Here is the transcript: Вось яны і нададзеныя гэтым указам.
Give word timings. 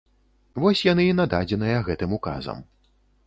Вось 0.63 0.81
яны 0.87 1.03
і 1.09 1.11
нададзеныя 1.19 1.85
гэтым 1.89 2.17
указам. 2.19 2.67